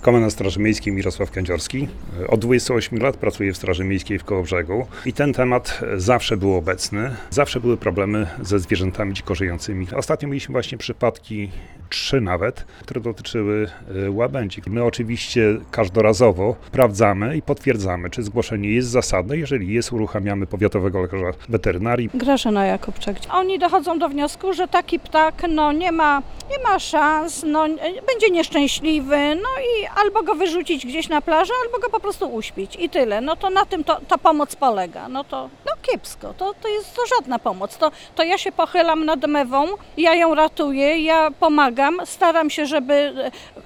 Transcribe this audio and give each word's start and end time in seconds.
Komendant 0.00 0.32
Straży 0.32 0.60
Miejskiej 0.60 0.92
Mirosław 0.92 1.30
Kędziorski. 1.30 1.88
Od 2.28 2.40
28 2.40 2.98
lat 2.98 3.16
pracuję 3.16 3.52
w 3.52 3.56
Straży 3.56 3.84
Miejskiej 3.84 4.18
w 4.18 4.24
Kołobrzegu 4.24 4.86
i 5.06 5.12
ten 5.12 5.32
temat 5.32 5.80
zawsze 5.96 6.36
był 6.36 6.54
obecny. 6.54 7.16
Zawsze 7.30 7.60
były 7.60 7.76
problemy 7.76 8.26
ze 8.42 8.58
zwierzętami 8.58 9.14
dziko 9.14 9.34
żyjącymi. 9.34 9.86
Ostatnio 9.96 10.28
mieliśmy 10.28 10.52
właśnie 10.52 10.78
przypadki, 10.78 11.50
trzy 11.90 12.20
nawet, 12.20 12.64
które 12.82 13.00
dotyczyły 13.00 13.70
e, 14.06 14.10
łabędzi. 14.10 14.62
My 14.66 14.84
oczywiście 14.84 15.56
każdorazowo 15.70 16.56
sprawdzamy 16.66 17.36
i 17.36 17.42
potwierdzamy, 17.42 18.10
czy 18.10 18.22
zgłoszenie 18.22 18.70
jest 18.70 18.88
zasadne. 18.88 19.36
Jeżeli 19.38 19.72
jest, 19.72 19.92
uruchamiamy 19.92 20.46
powiatowego 20.46 21.00
lekarza 21.00 21.30
weterynarii. 21.48 22.10
Grażyna 22.14 22.66
Jakubczak. 22.66 23.16
Oni 23.30 23.58
dochodzą 23.58 23.98
do 23.98 24.08
wniosku, 24.08 24.52
że 24.52 24.68
taki 24.68 24.98
ptak 25.00 25.42
no, 25.48 25.72
nie, 25.72 25.92
ma, 25.92 26.22
nie 26.50 26.64
ma 26.64 26.78
szans, 26.78 27.44
no, 27.46 27.68
będzie 28.06 28.30
nieszczęśliwy, 28.30 29.16
no 29.34 29.48
i 29.60 29.89
albo 29.96 30.22
go 30.22 30.34
wyrzucić 30.34 30.86
gdzieś 30.86 31.08
na 31.08 31.20
plażę, 31.20 31.52
albo 31.64 31.78
go 31.78 31.90
po 31.90 32.00
prostu 32.00 32.34
uśpić 32.34 32.76
i 32.76 32.88
tyle. 32.88 33.20
No 33.20 33.36
to 33.36 33.50
na 33.50 33.64
tym 33.64 33.84
to, 33.84 34.00
ta 34.08 34.18
pomoc 34.18 34.56
polega. 34.56 35.08
No 35.08 35.24
to 35.24 35.48
no 35.66 35.72
kiepsko, 35.82 36.34
to, 36.34 36.54
to 36.62 36.68
jest 36.68 36.94
to 36.96 37.02
żadna 37.16 37.38
pomoc. 37.38 37.76
To, 37.76 37.90
to 38.14 38.22
ja 38.22 38.38
się 38.38 38.52
pochylam 38.52 39.04
nad 39.04 39.26
mewą, 39.26 39.66
ja 39.96 40.14
ją 40.14 40.34
ratuję, 40.34 41.00
ja 41.00 41.30
pomagam, 41.40 42.00
staram 42.04 42.50
się, 42.50 42.66
żeby 42.66 42.92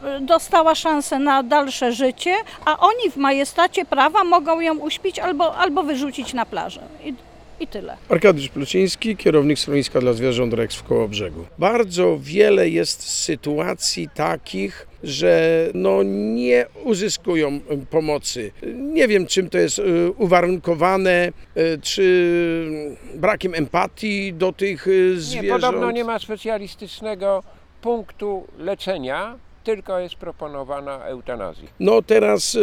e, 0.05 0.21
dostała 0.21 0.75
szansę 0.75 1.19
na 1.19 1.43
dalsze 1.43 1.93
życie, 1.93 2.35
a 2.65 2.79
oni 2.79 3.11
w 3.11 3.17
majestacie 3.17 3.85
prawa 3.85 4.25
mogą 4.25 4.61
ją 4.61 4.79
uśpić 4.79 5.19
albo, 5.19 5.57
albo 5.57 5.83
wyrzucić 5.83 6.35
na 6.35 6.47
plażę. 6.47 6.81
I, 7.05 7.15
i 7.61 7.67
tyle. 7.67 7.97
Arkadiusz 8.09 8.49
Pluciński, 8.49 9.17
kierownik 9.17 9.59
schroniska 9.59 10.01
dla 10.01 10.13
zwierząt 10.13 10.55
Rex 10.55 10.77
w 10.77 10.83
Kołobrzegu. 10.83 11.45
Bardzo 11.59 12.19
wiele 12.21 12.69
jest 12.69 13.03
sytuacji 13.03 14.09
takich, 14.15 14.87
że 15.03 15.69
no 15.75 16.03
nie 16.03 16.67
uzyskują 16.85 17.49
y, 17.49 17.61
pomocy. 17.91 18.53
Nie 18.77 19.09
wiem, 19.09 19.27
czym 19.27 19.51
to 19.51 19.59
jest 19.59 19.79
y, 19.79 20.11
uwarunkowane, 20.17 21.33
y, 21.57 21.79
czy 21.83 22.97
brakiem 23.15 23.55
empatii 23.55 24.33
do 24.33 24.53
tych 24.53 24.87
y, 24.87 25.13
Nie, 25.15 25.21
zwierząt. 25.21 25.63
podobno 25.63 25.91
nie 25.91 26.05
ma 26.05 26.19
specjalistycznego 26.19 27.43
punktu 27.83 28.47
leczenia, 28.59 29.39
tylko 29.65 29.99
jest 29.99 30.15
proponowana 30.15 31.05
eutanazja. 31.05 31.69
No 31.81 32.03
teraz 32.03 32.55
y, 32.55 32.61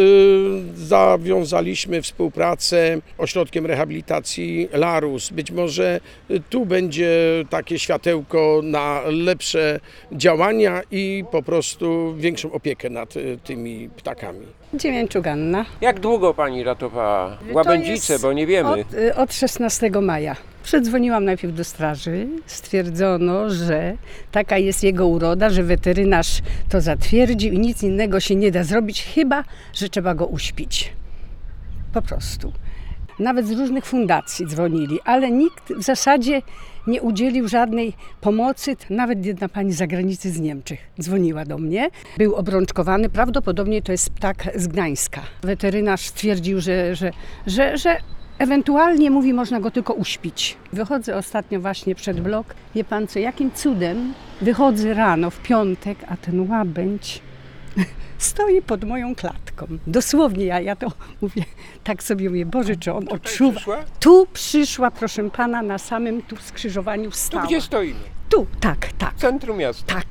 zawiązaliśmy 0.76 2.02
współpracę 2.02 2.98
ośrodkiem 3.18 3.66
rehabilitacji 3.66 4.70
Larus. 4.74 5.30
Być 5.30 5.52
może 5.52 6.00
y, 6.32 6.42
tu 6.50 6.66
będzie 6.66 7.12
takie 7.50 7.80
światełko 7.80 8.60
na 8.64 9.02
lepsze 9.06 9.80
działania 10.12 10.82
i 10.92 11.24
po 11.32 11.44
prostu 11.44 12.16
większą 12.18 12.52
opiekę 12.52 12.90
nad 12.90 13.16
y, 13.18 13.40
tymi 13.44 13.90
ptakami. 13.90 14.61
Dziewięciu 14.73 15.22
Ganna. 15.22 15.66
Jak 15.81 16.00
długo 16.00 16.33
pani 16.33 16.64
ratowała 16.64 17.38
łabędzice, 17.52 18.19
bo 18.19 18.33
nie 18.33 18.47
wiemy. 18.47 18.69
Od, 18.69 18.94
y, 18.94 19.16
od 19.16 19.33
16 19.33 19.89
maja. 20.02 20.36
Przedzwoniłam 20.64 21.25
najpierw 21.25 21.55
do 21.55 21.64
straży. 21.64 22.27
Stwierdzono, 22.45 23.49
że 23.49 23.94
taka 24.31 24.58
jest 24.58 24.83
jego 24.83 25.08
uroda, 25.08 25.49
że 25.49 25.64
weterynarz 25.64 26.42
to 26.69 26.81
zatwierdził 26.81 27.53
i 27.53 27.59
nic 27.59 27.83
innego 27.83 28.19
się 28.19 28.36
nie 28.36 28.52
da 28.52 28.64
zrobić, 28.64 29.03
chyba 29.03 29.44
że 29.73 29.89
trzeba 29.89 30.16
go 30.16 30.25
uśpić. 30.25 30.94
Po 31.94 32.02
prostu. 32.02 32.53
Nawet 33.20 33.48
z 33.48 33.52
różnych 33.52 33.86
fundacji 33.86 34.48
dzwonili, 34.48 35.00
ale 35.06 35.31
nikt 35.31 35.73
w 35.73 35.84
zasadzie 35.84 36.42
nie 36.88 37.02
udzielił 37.02 37.48
żadnej 37.48 37.94
pomocy. 38.22 38.76
Nawet 38.90 39.26
jedna 39.26 39.50
pani 39.50 39.73
z 39.73 39.78
zagranicy 39.78 40.31
z 40.31 40.40
Niemczech 40.40 40.80
dzwoniła 41.02 41.45
do 41.45 41.58
mnie. 41.58 41.89
Był 42.17 42.36
obrączkowany, 42.36 43.09
prawdopodobnie 43.09 43.82
to 43.82 43.92
jest 43.92 44.09
ptak 44.09 44.50
z 44.56 44.67
Gdańska. 44.67 45.22
Weterynarz 45.42 46.02
stwierdził, 46.02 46.62
że, 46.62 46.95
że, 46.95 47.12
że, 47.48 47.78
że 47.78 47.98
ewentualnie 48.39 49.12
mówi, 49.12 49.34
można 49.34 49.59
go 49.59 49.72
tylko 49.72 49.94
uśpić. 49.94 50.58
Wychodzę 50.73 51.17
ostatnio 51.17 51.59
właśnie 51.59 51.95
przed 51.95 52.22
blok. 52.22 52.55
Wie 52.76 52.83
pan 52.83 53.08
co, 53.08 53.20
jakim 53.20 53.52
cudem 53.52 54.14
wychodzę 54.42 54.93
rano 54.93 55.30
w 55.30 55.39
piątek, 55.39 55.98
a 56.08 56.17
ten 56.17 56.52
łabędź 56.52 57.22
stoi 58.17 58.61
pod 58.61 58.83
moją 58.83 59.15
klatką. 59.15 59.67
Dosłownie 59.87 60.45
ja, 60.45 60.59
ja 60.59 60.76
to 60.76 60.87
mówię, 61.21 61.43
tak 61.83 62.04
sobie 62.04 62.30
mówię, 62.30 62.45
Boże, 62.45 62.76
czy 62.76 62.93
on 62.93 63.08
odczuwa. 63.09 63.52
przyszła? 63.55 63.77
Tu 63.99 64.27
przyszła, 64.33 64.92
proszę 64.92 65.30
pana, 65.30 65.61
na 65.61 65.77
samym 65.77 66.21
tu 66.21 66.36
skrzyżowaniu 66.37 67.11
Tu 67.11 67.17
stała. 67.17 67.45
gdzie 67.45 67.61
stoimy? 67.61 67.99
Tu, 68.30 68.48
tak, 68.60 68.87
tak. 68.98 69.15
W 69.15 69.20
centrum 69.20 69.58
miasta. 69.58 69.93
Tak. 69.95 70.05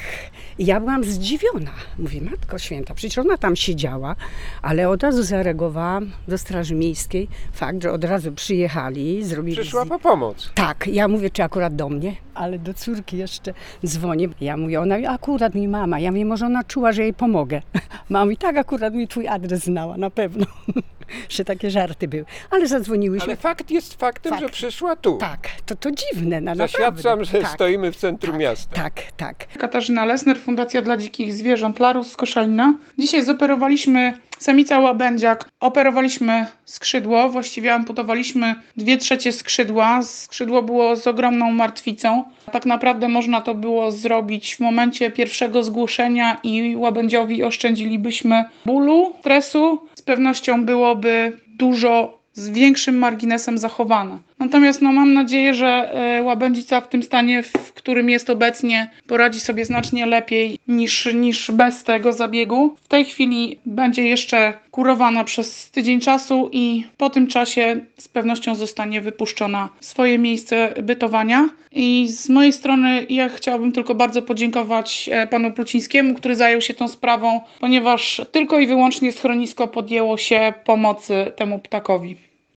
I 0.59 0.67
ja 0.67 0.81
byłam 0.81 1.05
zdziwiona. 1.05 1.71
Mówię, 1.99 2.21
Matko 2.21 2.59
Święta, 2.59 2.95
przecież 2.95 3.19
ona 3.19 3.37
tam 3.37 3.57
siedziała, 3.57 4.17
ale 4.63 4.89
od 4.89 5.03
razu 5.03 5.23
zareagowałam 5.23 6.11
do 6.29 6.39
Straży 6.39 6.75
Miejskiej. 6.75 7.29
Fakt, 7.53 7.83
że 7.83 7.93
od 7.93 8.05
razu 8.05 8.33
przyjechali, 8.33 9.25
zrobili... 9.25 9.57
Przyszła 9.57 9.87
po 9.87 9.99
pomoc. 9.99 10.51
Tak, 10.55 10.87
ja 10.87 11.09
mówię, 11.09 11.31
czy 11.31 11.43
akurat 11.43 11.77
do 11.77 11.89
mnie, 11.89 12.17
ale 12.35 12.59
do 12.59 12.75
córki 12.75 13.17
jeszcze 13.17 13.55
dzwonię. 13.87 14.29
Ja 14.41 14.57
mówię, 14.57 14.81
ona 14.81 14.97
akurat 15.09 15.55
mi 15.55 15.69
mama. 15.69 15.99
Ja 15.99 16.11
mówię, 16.11 16.25
może 16.25 16.47
ona 16.47 16.65
czuła, 16.65 16.93
że 16.93 17.03
jej 17.03 17.15
pomogę. 17.15 17.63
Mama 18.09 18.33
i 18.33 18.37
tak 18.37 18.57
akurat 18.57 18.95
mi 18.95 19.09
twój 19.09 19.29
adres 19.29 19.65
znała, 19.65 19.97
na 19.97 20.11
pewno. 20.11 20.47
że 21.29 21.45
takie 21.45 21.71
żarty 21.71 22.09
były. 22.09 22.25
Ale 22.51 22.69
zadzwoniłyśmy. 22.69 23.27
Ale 23.27 23.37
fakt 23.37 23.71
jest 23.71 23.95
faktem, 23.95 24.31
Fakt. 24.31 24.43
że 24.43 24.49
przyszła 24.49 24.97
tu. 24.97 25.17
Tak, 25.17 25.49
to, 25.67 25.77
to 25.77 25.91
dziwne, 25.91 26.41
na 26.41 26.55
Zaświadczam, 26.55 26.97
naprawdę. 26.97 27.25
że 27.25 27.39
tak, 27.41 27.51
stoimy 27.51 27.93
w 27.93 27.97
centrum 27.97 28.33
tak, 28.33 28.41
miasta. 28.41 28.77
Tak, 28.77 29.03
tak. 29.17 29.47
Katarzyna 29.59 30.05
Lesner, 30.05 30.39
Fundacja 30.39 30.83
dla 30.83 30.97
Dzikich 30.97 31.35
Zwierząt 31.35 31.79
Larus 31.79 32.13
z 32.13 32.17
Koszalina. 32.17 32.75
Dzisiaj 32.99 33.25
zoperowaliśmy 33.25 34.15
samica 34.41 34.79
łabędziak, 34.79 35.49
operowaliśmy 35.61 36.47
skrzydło, 36.65 37.29
właściwie 37.29 37.75
amputowaliśmy 37.75 38.55
dwie 38.77 38.97
trzecie 38.97 39.33
skrzydła. 39.33 40.03
Skrzydło 40.03 40.63
było 40.63 40.97
z 40.97 41.07
ogromną 41.07 41.53
martwicą. 41.53 42.25
Tak 42.53 42.67
naprawdę 42.67 43.09
można 43.09 43.41
to 43.41 43.55
było 43.55 43.93
zrobić 43.93 44.57
w 44.57 44.61
momencie 44.61 45.11
pierwszego 45.11 45.63
zgłoszenia 45.63 46.37
i 46.43 46.77
łabędziowi 46.77 47.45
oszczędzilibyśmy 47.45 48.45
bólu, 48.67 49.15
stresu. 49.21 49.89
Z 49.95 50.03
pewnością 50.03 50.65
byłoby 50.65 51.39
dużo 51.47 52.20
z 52.33 52.51
większym 52.51 52.99
marginesem 52.99 53.59
zachowane. 53.59 54.19
Natomiast 54.39 54.83
no, 54.83 54.93
mam 54.93 55.13
nadzieję, 55.13 55.55
że 55.55 55.67
e, 55.69 56.23
łabędzica 56.23 56.81
w 56.81 56.89
tym 56.89 57.03
stanie, 57.03 57.43
w 57.43 57.73
którym 57.73 58.11
jest 58.11 58.31
obecnie, 58.31 58.91
poradzi 59.07 59.41
sobie 59.41 59.65
znacznie 59.65 60.07
lepiej 60.07 60.59
niż, 60.69 61.09
niż 61.15 61.51
bez 61.51 61.85
tego 61.85 62.13
zabiegu. 62.13 62.77
W 62.83 62.89
tej 62.89 63.05
chwili 63.05 63.59
będzie 63.67 64.03
jeszcze 64.03 64.53
kurowana 64.71 65.25
przez 65.25 65.71
tydzień 65.71 66.01
czasu 66.01 66.51
i 66.53 66.85
po 66.97 67.11
tym 67.11 67.27
czasie 67.27 67.81
z 67.99 68.09
pewnością 68.09 68.55
zostanie 68.55 69.01
wypuszczona 69.01 69.69
w 69.81 69.85
swoje 69.85 70.19
miejsce 70.19 70.75
bytowania. 70.83 71.49
I 71.73 72.09
z 72.09 72.29
mojej 72.29 72.53
strony 72.53 73.07
ja 73.09 73.29
chciałabym 73.29 73.73
tylko 73.73 73.95
bardzo 73.95 74.23
podziękować 74.23 75.11
e, 75.13 75.27
panu 75.27 75.53
Plucińskiemu, 75.53 76.15
który 76.15 76.37
zajął 76.37 76.61
się 76.61 76.75
tą 76.75 76.89
sprawą, 76.89 77.41
ponieważ 77.61 78.21
tylko 78.33 78.59
i 78.59 78.67
wyłącznie 78.67 79.13
schronisko 79.13 79.69
podjęło 79.69 80.17
się 80.17 80.53
pomocy 80.65 81.33
temu 81.37 81.59
ptakowi. 81.59 82.30